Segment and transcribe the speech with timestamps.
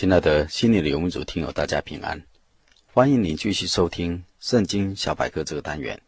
[0.00, 2.18] 亲爱的心灵的游牧族听友，大家平安！
[2.86, 6.00] 欢迎您继续收听《圣经小百科》这个单元。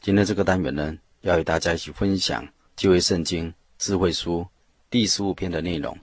[0.00, 4.44] 今天这个单元呢，要与大家一起分享旧约圣经智慧书
[4.90, 5.96] 第十五篇的内容。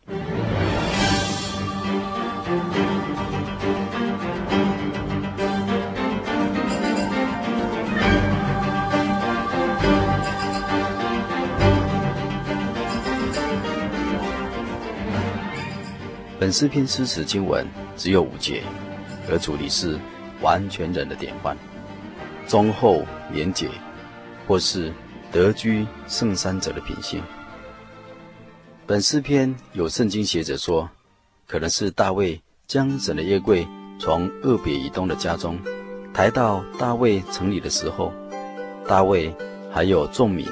[16.43, 18.63] 本诗篇诗词经文只有五节，
[19.31, 19.97] 而主题是
[20.41, 21.55] 完全人的典范，
[22.49, 23.69] 忠厚廉洁，
[24.45, 24.91] 或是
[25.31, 27.23] 德居圣山者的品性。
[28.85, 30.89] 本诗篇有圣经学者说，
[31.47, 33.65] 可能是大卫将神的约柜
[33.97, 35.57] 从俄别以东的家中
[36.13, 38.11] 抬到大卫城里的时候，
[38.85, 39.33] 大卫
[39.71, 40.45] 还有众民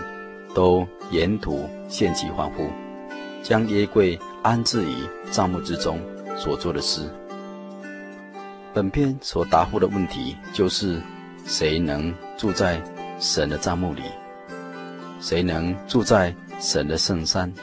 [0.55, 2.69] 都沿途献祭欢呼，
[3.43, 4.95] 将约柜安置于
[5.31, 5.99] 帐幕之中
[6.37, 7.09] 所做的事。
[8.73, 11.01] 本篇所答复的问题就是：
[11.45, 12.81] 谁能住在
[13.19, 14.03] 神的帐幕里？
[15.19, 17.53] 谁能住在神的圣山？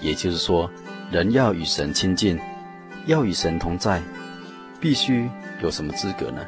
[0.00, 0.70] 也就是说，
[1.10, 2.38] 人要与神亲近，
[3.06, 4.00] 要与神同在，
[4.80, 5.28] 必须
[5.60, 6.46] 有什么资格呢？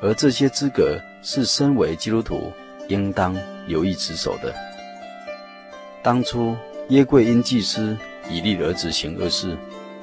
[0.00, 2.50] 而这些资格是身为基督徒
[2.88, 3.36] 应当
[3.68, 4.52] 留意持守的。
[6.02, 6.56] 当初
[6.88, 7.96] 耶柜因祭司
[8.28, 9.56] 以利的儿子行恶事，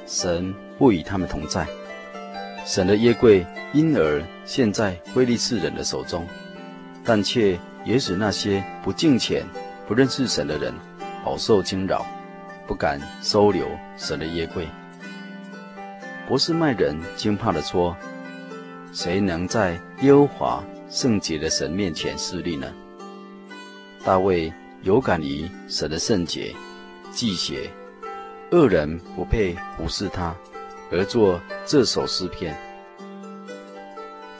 [0.07, 1.67] 神不与他们同在。
[2.65, 6.25] 神的约柜因而陷在归利士人的手中，
[7.03, 9.45] 但却也使那些不敬虔、
[9.87, 10.73] 不认识神的人
[11.23, 12.05] 饱受惊扰，
[12.65, 14.67] 不敢收留神的约柜。
[16.27, 17.95] 伯示麦人惊怕地说
[18.93, 22.71] ：“谁能在耶和华圣洁的神面前侍立呢？”
[24.03, 24.51] 大卫
[24.81, 26.53] 有感于神的圣洁，
[27.19, 27.69] 忌邪。
[28.51, 30.33] 恶人不配服侍他，
[30.89, 32.57] 而作这首诗篇。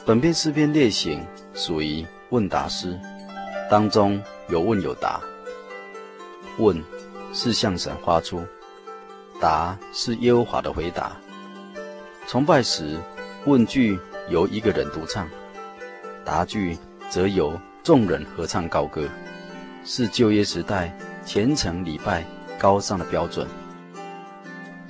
[0.06, 2.98] 本篇诗篇类型属于问答诗，
[3.70, 4.18] 当中
[4.48, 5.20] 有问有答。
[6.56, 6.82] 问
[7.34, 8.42] 是向神发出，
[9.38, 11.14] 答是耶和华的回答。
[12.26, 12.96] 崇拜时，
[13.44, 13.98] 问句
[14.30, 15.28] 由一个人独唱，
[16.24, 16.78] 答句
[17.10, 19.06] 则由众人合唱高歌，
[19.84, 22.24] 是旧约时代虔诚礼拜
[22.60, 23.48] 高尚的标准。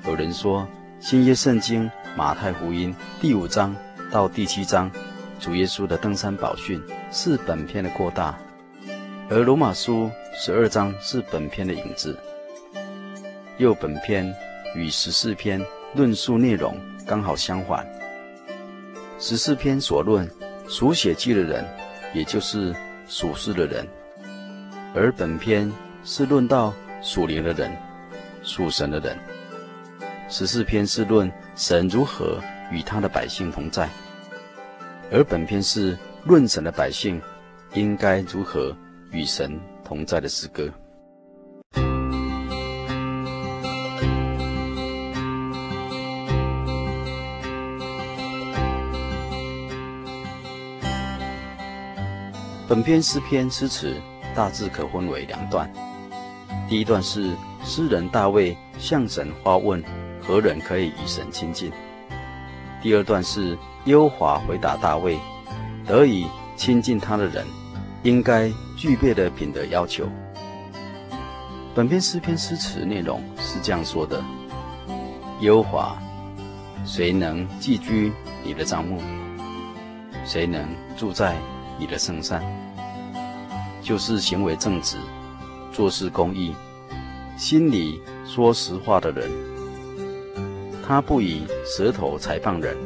[0.04, 0.66] 有人说，
[0.98, 3.75] 新约圣经马太福音第五章
[4.10, 4.91] 到第七章，
[5.38, 6.82] 主耶稣的登山宝训
[7.12, 8.36] 是本篇的扩大，
[9.28, 12.19] 而罗马书十二章是本篇的影子。
[13.59, 14.34] 又本篇
[14.75, 15.64] 与十四篇
[15.94, 16.76] 论述内容
[17.06, 17.86] 刚好相反。
[19.20, 20.28] 十四篇所论
[20.66, 21.64] 属血气的人，
[22.12, 22.75] 也就是
[23.06, 23.86] 属世的人，
[24.92, 25.70] 而本篇
[26.03, 27.75] 是论到属灵的人，
[28.43, 29.19] 属神的人。
[30.28, 32.38] 十四篇是论神如何
[32.71, 33.88] 与他的百姓同在，
[35.10, 37.21] 而本篇是论神的百姓
[37.72, 38.77] 应该如何
[39.10, 40.69] 与神同在的诗歌。
[52.69, 53.97] 本篇诗篇诗词
[54.33, 55.69] 大致可分为两段，
[56.70, 59.82] 第一段是诗人大卫向神发问。
[60.22, 61.72] 何人可以与神亲近？
[62.81, 65.18] 第二段是优华回答大卫，
[65.84, 67.45] 得以亲近他的人，
[68.04, 70.09] 应该具备的品德要求。
[71.74, 74.22] 本篇诗篇诗词内容是这样说的：
[75.41, 75.98] 优华，
[76.84, 78.12] 谁能寄居
[78.45, 79.03] 你的帐幕？
[80.24, 81.34] 谁能住在
[81.80, 82.41] 你的圣山？
[83.83, 84.98] 就是行为正直、
[85.72, 86.55] 做事公义、
[87.37, 89.31] 心里说实话的人。
[90.87, 92.77] 他不以舌头裁谤人，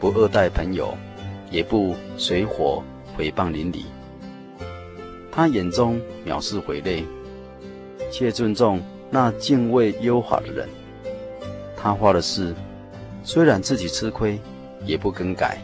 [0.00, 0.96] 不恶待朋友，
[1.50, 2.82] 也不随火
[3.16, 3.86] 毁谤邻里。
[5.30, 7.04] 他眼中藐视匪类，
[8.10, 10.68] 却尊重那敬畏耶和华的人。
[11.76, 12.54] 他发的誓，
[13.22, 14.40] 虽然自己吃亏，
[14.84, 15.58] 也不更改，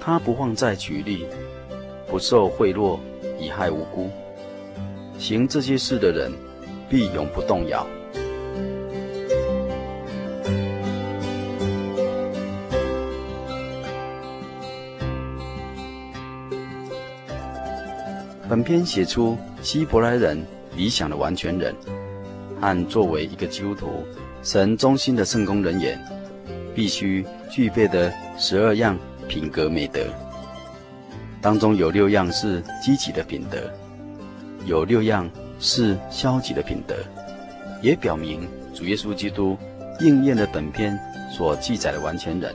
[0.00, 1.26] 他不放债取利，
[2.08, 2.98] 不受贿赂，
[3.38, 4.10] 以害无辜。
[5.22, 6.32] 行这些事的人，
[6.90, 7.86] 必永不动摇。
[18.48, 21.72] 本篇写出希伯来人理想的完全人，
[22.60, 24.04] 和作为一个基督徒、
[24.42, 26.04] 神中心的圣工人员，
[26.74, 28.98] 必须具备的十二样
[29.28, 30.00] 品格美德。
[31.40, 33.72] 当中有六样是积极的品德，
[34.64, 35.28] 有六样
[35.58, 36.94] 是消极的品德，
[37.80, 39.56] 也表明主耶稣基督
[40.00, 40.98] 应验了本篇
[41.30, 42.54] 所记载的完全人。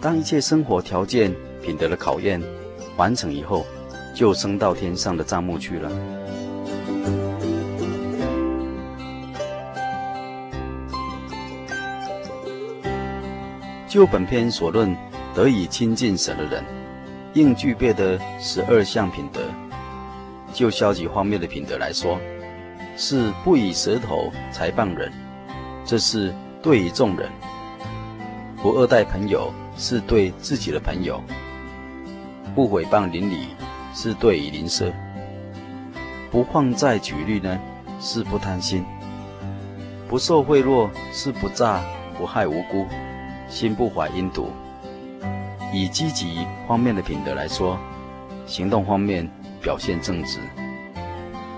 [0.00, 2.40] 当一切生活条件、品德的考验
[2.96, 3.66] 完成以后，
[4.14, 5.90] 就升到天上的帐目去了。
[13.88, 14.94] 就本篇所论，
[15.34, 16.62] 得以亲近神的人，
[17.34, 19.40] 应具备的十二项品德。
[20.56, 22.18] 就消极方面的品德来说，
[22.96, 25.12] 是不以舌头谗谤人，
[25.84, 27.28] 这是对于众人；
[28.62, 31.20] 不恶待朋友，是对自己的朋友；
[32.54, 33.48] 不诽谤邻里。
[33.98, 34.92] 是对于邻舍，
[36.30, 37.58] 不放债取利呢，
[37.98, 38.82] 是不贪心；
[40.06, 41.82] 不受贿赂，是不诈，
[42.18, 42.84] 不害无辜，
[43.48, 44.50] 心不怀阴毒。
[45.72, 47.78] 以积极方面的品德来说，
[48.44, 49.26] 行动方面
[49.66, 50.38] 表现正直，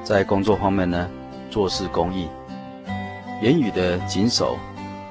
[0.03, 1.11] 在工作方面呢，
[1.51, 2.27] 做事公义，
[3.43, 4.57] 言语的谨守，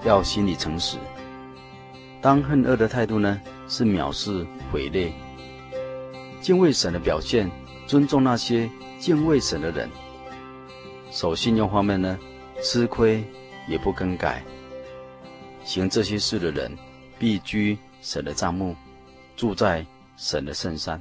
[0.04, 0.98] 要心里诚实。
[2.24, 5.14] 当恨恶的态度呢，是藐视毁劣。
[6.42, 7.48] 敬畏神的表现，
[7.86, 8.68] 尊重那些
[8.98, 9.88] 敬畏神的人。
[11.12, 12.18] 守信用方面呢，
[12.64, 13.24] 吃亏
[13.68, 14.42] 也不更改。
[15.64, 16.76] 行这些事的人，
[17.20, 18.76] 必居神的帐幕，
[19.36, 19.86] 住在
[20.16, 21.00] 神的圣山。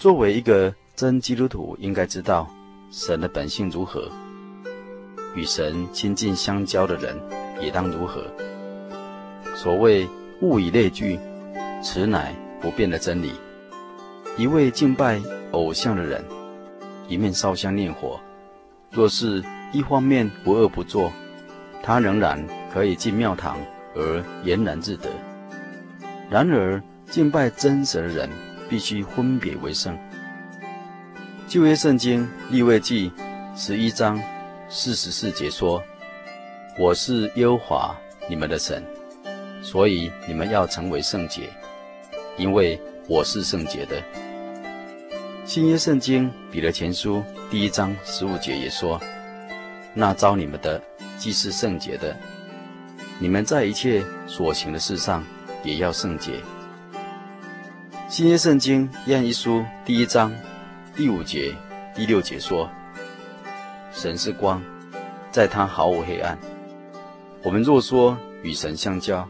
[0.00, 2.48] 作为一个真基督徒，应该知道
[2.90, 4.10] 神的本性如何，
[5.34, 7.14] 与神亲近相交的人
[7.60, 8.24] 也当如何。
[9.54, 10.08] 所谓
[10.40, 11.20] 物以类聚，
[11.82, 13.34] 此乃不变的真理。
[14.38, 15.20] 一位敬拜
[15.50, 16.24] 偶像的人，
[17.06, 18.18] 一面烧香念佛，
[18.90, 21.12] 若是一方面不恶不作，
[21.82, 22.42] 他仍然
[22.72, 23.58] 可以进庙堂
[23.94, 25.10] 而俨然自得。
[26.30, 28.30] 然而，敬拜真神的人
[28.70, 29.98] 必须分别为圣。
[31.48, 33.10] 旧约圣经利未记
[33.56, 34.22] 十一章
[34.68, 35.82] 四十四节说
[36.78, 37.96] ：“我是耶和华
[38.28, 38.80] 你们的神，
[39.60, 41.50] 所以你们要成为圣洁。”
[42.38, 44.00] 因为我是圣洁的。
[45.44, 49.00] 新约圣经彼得前书第一章十五节也说
[49.92, 50.80] ：“那招你们的
[51.18, 52.16] 既是圣洁的，
[53.18, 55.24] 你们在一切所行的事上
[55.64, 56.34] 也要圣洁。”
[58.10, 60.34] 新约圣经约翰一书第一章
[60.96, 61.54] 第五节、
[61.94, 62.68] 第六节说
[63.94, 64.60] ：“神是光，
[65.30, 66.36] 在他毫无黑暗。
[67.44, 69.26] 我们若说与神相交，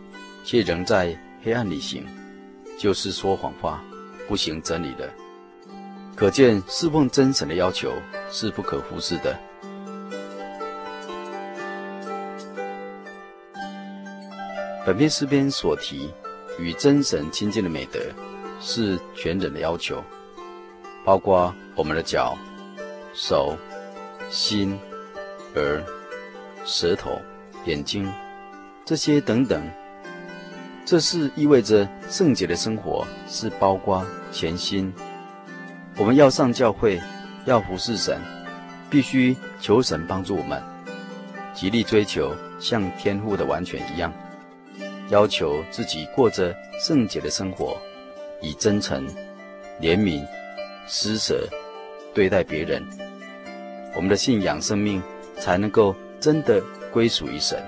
[0.47, 2.07] 却仍在黑暗里行。”
[2.81, 3.85] 就是说谎话，
[4.27, 5.11] 不行真理的。
[6.17, 7.93] 可见侍奉真神的要求
[8.31, 9.39] 是不可忽视的。
[14.87, 16.11] 本篇诗篇所提
[16.59, 18.01] 与真神亲近的美德，
[18.61, 20.05] 是全人的要求，
[21.05, 22.37] 包括我们的脚、
[23.15, 23.57] 手、
[24.31, 24.79] 心、
[25.55, 25.83] 耳、
[26.65, 27.19] 舌头、
[27.65, 28.11] 眼睛
[28.85, 29.63] 这些等等。
[30.85, 34.93] 这是意味着圣洁的生活是包括全心。
[35.97, 37.01] 我们要上教会，
[37.45, 38.21] 要服侍神，
[38.89, 40.61] 必须求神帮助我们，
[41.55, 44.13] 极力追求像天父的完全一样，
[45.11, 47.77] 要求自己过着圣洁的生活，
[48.41, 49.07] 以真诚、
[49.81, 50.27] 怜悯、
[50.87, 51.49] 施舍
[52.15, 52.83] 对待别人，
[53.95, 55.03] 我们的信仰生命
[55.37, 57.63] 才能够真的归属于神，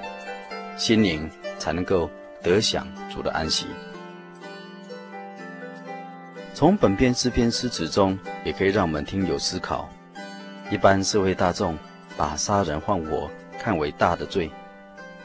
[0.77, 2.11] 心灵才能够。
[2.45, 3.67] 得享主的安息。
[6.53, 9.89] 从本篇诗篇诗词中，也可以让我们听友思考。
[10.73, 11.79] 一般社会大众
[12.17, 14.51] 把杀人放火看为大的罪，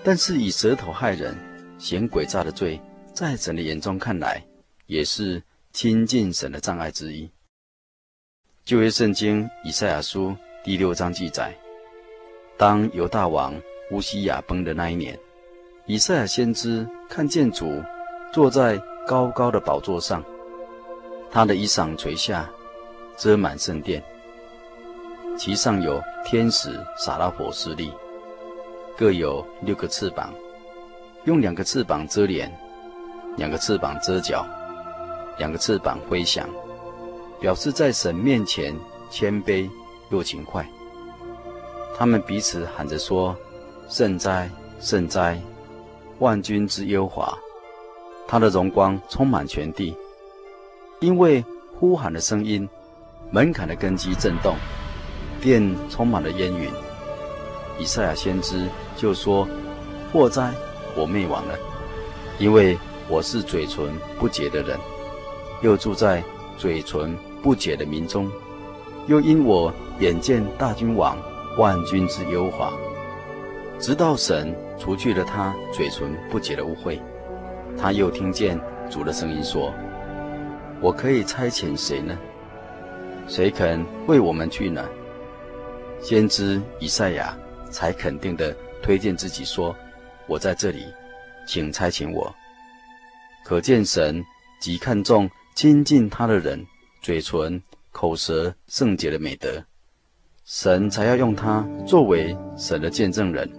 [0.04, 1.36] 但是以舌头害人、
[1.80, 2.80] 行诡诈的罪，
[3.16, 4.40] 在神的眼中看来，
[4.88, 7.30] 也是亲近神的障碍之一。
[8.64, 11.54] 旧约圣经以赛亚书第六章记载，
[12.58, 13.54] 当犹大王
[13.92, 15.18] 乌西雅崩的那一年。
[15.86, 17.82] 以赛亚先知看见主
[18.34, 20.24] 坐在高高的宝座上，
[21.32, 22.50] 他的衣裳垂下，
[23.18, 24.02] 遮满圣殿，
[25.38, 27.92] 其上有天使撒拉弗势力，
[28.98, 30.34] 各有六个翅膀，
[31.26, 32.50] 用两个翅膀遮脸，
[33.38, 34.46] 两个翅膀遮脚，
[35.38, 36.48] 两个翅膀挥响，
[37.40, 38.76] 表示在神面前
[39.10, 39.70] 谦卑
[40.10, 40.68] 又勤快。
[41.98, 43.36] 他们彼此喊着说
[43.90, 45.42] ：“圣哉，圣哉，
[46.20, 47.38] 万军之优华！
[48.28, 49.96] 他的荣光充满全地。”
[51.00, 51.44] 因为
[51.80, 52.68] 呼喊的声音，
[53.30, 54.56] 门槛的根基震动，
[55.40, 56.70] 殿充满了烟云。
[57.80, 59.48] 以赛亚先知就说
[60.12, 60.52] ：“祸哉，
[60.96, 61.56] 我灭亡了，
[62.40, 62.76] 因为
[63.08, 64.76] 我是嘴唇不洁的人，
[65.62, 66.24] 又住在
[66.58, 68.30] 嘴唇不解的民中，
[69.08, 71.18] 又因我眼见大君王
[71.58, 72.72] 万军之忧华，
[73.80, 77.00] 直到神除去了他嘴唇不解的污秽，
[77.78, 78.60] 他又听见
[78.90, 79.74] 主的声音说：
[80.82, 82.18] 我可以差遣谁呢？
[83.28, 84.84] 谁肯为我们去呢？
[86.02, 87.36] 先知以赛亚。”
[87.70, 89.76] 才肯定地推荐自己说
[90.26, 90.86] ：“我在这里，
[91.46, 92.34] 请差遣我。”
[93.44, 94.24] 可见神
[94.58, 96.64] 极看重亲近他的人
[97.02, 97.60] 嘴唇、
[97.92, 99.66] 口舌圣洁的美德，
[100.46, 103.50] 神才要用他作为神的见证人。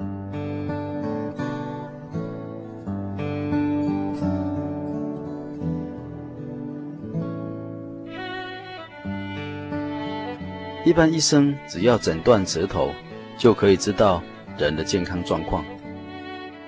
[10.85, 12.93] 一般医生只要诊断舌头。
[13.37, 14.23] 就可以知道
[14.57, 15.65] 人的健康状况，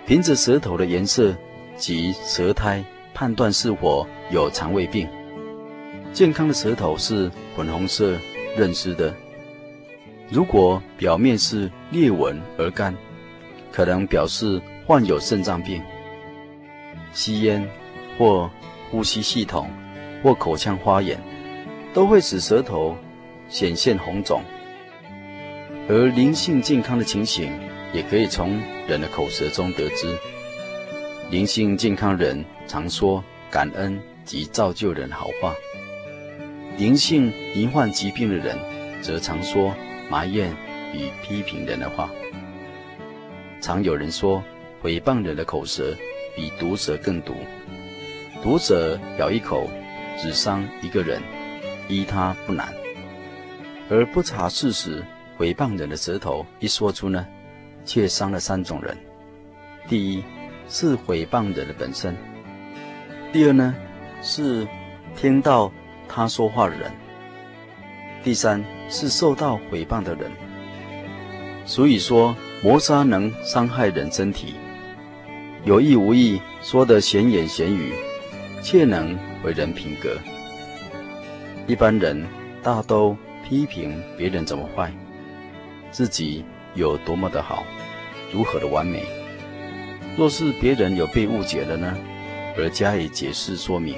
[0.07, 1.33] 凭着舌头的颜色
[1.77, 2.85] 及舌苔
[3.15, 5.09] 判断是否有肠胃病。
[6.13, 8.19] 健康的舌头是粉红色
[8.57, 9.15] 润湿的，
[10.29, 12.95] 如果表面是裂纹而干，
[13.71, 15.81] 可能表示患有肾脏病。
[17.13, 17.67] 吸烟
[18.19, 18.51] 或
[18.91, 19.71] 呼吸系统
[20.23, 21.19] 或口腔发炎，
[21.95, 22.97] 都会使舌头
[23.49, 24.43] 显现红肿。
[25.89, 27.53] 而灵性健康的情形，
[27.93, 30.19] 也可以从人的口舌中得知。
[31.31, 35.53] 灵性健康人常说感恩及造就人好话；
[36.81, 38.59] 灵性罹患疾病的人，
[39.03, 39.75] 则常说
[40.11, 40.51] 埋怨
[40.95, 42.09] 与批评人的话。
[43.61, 44.43] 常有人说，
[44.83, 45.95] 诽谤人的口舌
[46.35, 47.35] 比毒蛇更毒。
[48.43, 49.69] 毒蛇咬一口，
[50.19, 51.21] 只伤一个人，
[51.87, 52.69] 医他不难；
[53.91, 55.05] 而不查事实。
[55.39, 57.27] 诽谤人的舌头一说出呢，
[57.85, 58.97] 却伤了三种人：
[59.87, 60.25] 第一
[60.67, 62.15] 是诽谤人的本身；
[63.35, 63.75] 第二呢
[64.23, 64.67] 是
[65.15, 65.71] 听到
[66.13, 66.91] 他说话的人；
[68.25, 70.29] 第三是受到诽谤的人。
[71.65, 74.55] 所以说，磨砂能伤害人身体，
[75.65, 77.93] 有意无意说的闲言闲语，
[78.61, 80.17] 却能毁人品格。
[81.69, 82.27] 一般人
[82.61, 83.17] 大都
[83.49, 84.93] 批评别人怎么坏。
[85.93, 87.63] 自己有多么的好，
[88.33, 89.05] 如何的完美？
[90.17, 91.97] 若是别人有被误解了呢？
[92.59, 93.95] 而加以解释说明，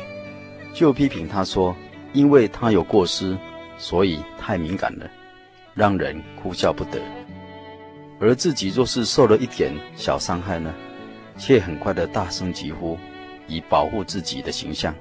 [0.75, 1.75] 就批评他说，
[2.13, 3.37] 因为他有过失，
[3.79, 5.11] 所以太敏感了，
[5.75, 7.01] 让人哭笑不得。
[8.21, 10.73] 而自己若是受了一点小伤害呢，
[11.37, 12.99] 却很快的大声疾呼，
[13.47, 14.95] 以保护自己的形象。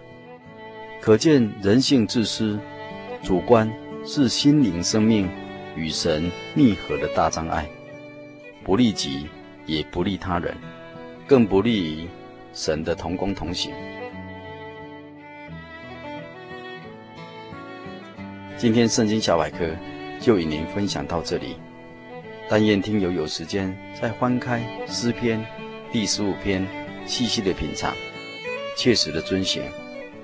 [1.01, 2.59] 可见人性自私，
[3.23, 3.71] 主观
[4.05, 5.29] 是心灵生命。
[5.73, 7.65] 与神密合的大障碍，
[8.61, 9.25] 不利己，
[9.65, 10.53] 也不利他人，
[11.25, 12.07] 更不利于
[12.53, 13.71] 神的同工同行。
[18.57, 19.65] 今天圣经小百科
[20.19, 21.55] 就与您分享到这里，
[22.47, 25.43] 但愿听友有时间再翻开诗篇
[25.91, 26.67] 第十五篇，
[27.07, 27.93] 细细的品尝，
[28.75, 29.63] 切实的遵行，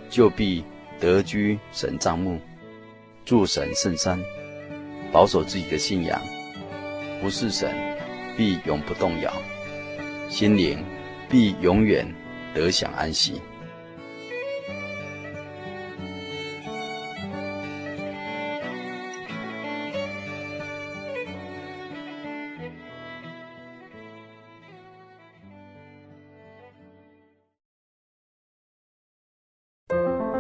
[0.10, 0.64] 就必
[1.00, 2.40] 得居神帐幕，
[3.26, 4.20] 住神圣山。
[5.12, 6.22] 保守自己的信仰，
[7.22, 7.74] 不是神，
[8.36, 9.32] 必永不动摇；
[10.30, 10.84] 心灵
[11.30, 12.06] 必永远
[12.54, 13.42] 得享安息。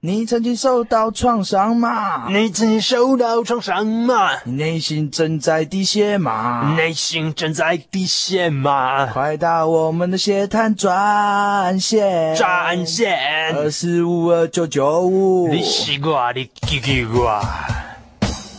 [0.00, 2.28] 你曾经受到创伤吗？
[2.30, 4.30] 你曾经受到创伤吗？
[4.44, 6.72] 你内心正在滴血吗？
[6.76, 9.06] 内心正在滴血吗？
[9.06, 13.18] 快打我们的血滩专线，专线
[13.56, 15.48] 二四五二九九五。
[15.48, 17.42] 你西瓜，你给给我。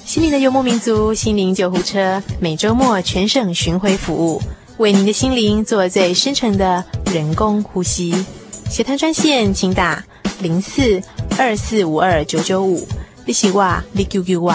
[0.03, 4.41] 心灵的游牧民族，心灵救护车，每周末全省巡回服务，
[4.77, 8.25] 为您的心灵做最深层的人工呼吸。
[8.69, 10.03] 血滩专线，请打
[10.41, 11.01] 零四。
[11.41, 12.85] 二四五二九九五，
[13.25, 14.53] 你是我，你救救我，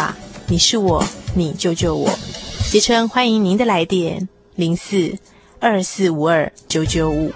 [0.48, 1.02] 你是我，
[1.34, 2.10] 你救救我。
[2.70, 5.16] 杰春欢迎您的来电，零四
[5.60, 7.32] 二四五二九九五。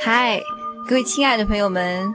[0.00, 0.40] 嗨，
[0.88, 2.14] 各位亲爱的朋友们。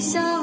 [0.00, 0.39] 的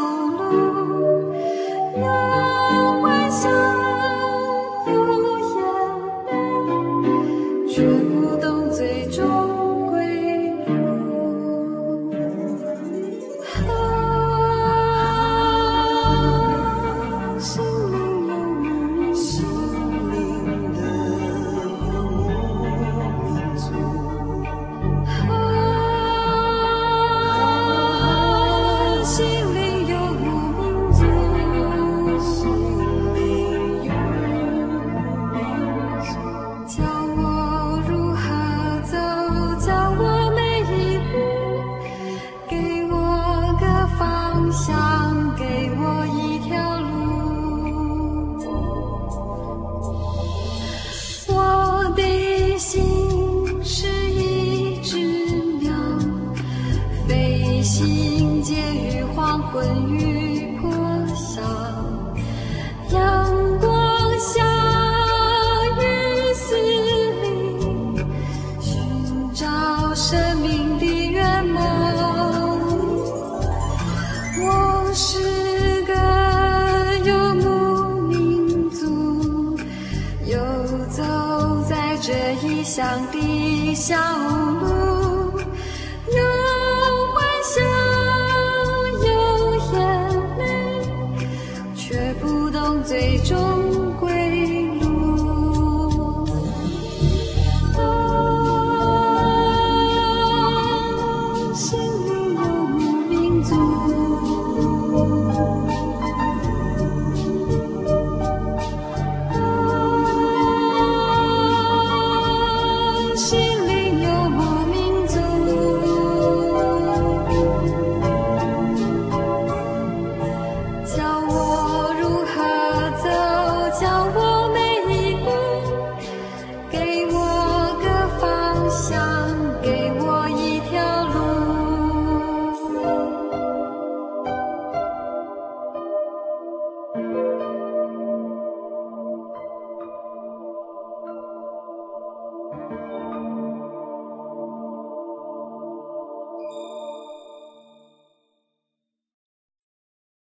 [83.75, 84.36] 小屋